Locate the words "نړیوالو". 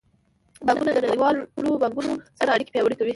1.07-1.79